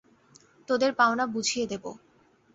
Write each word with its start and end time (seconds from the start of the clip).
তোদের 0.69 0.91
পাওনা 0.93 1.25
বুঝিয়ে 1.25 1.65
দেবো। 1.67 1.89